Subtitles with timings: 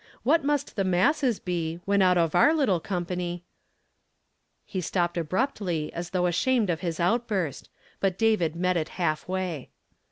[0.23, 3.43] What must the masses be, when out of our little company
[4.65, 9.69] "—He stopped abruptly as though ashamed of his outburst, but David met it half way.